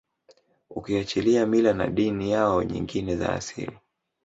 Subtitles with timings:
[0.69, 3.77] ukiachilia mila na dini yao nyngine za asili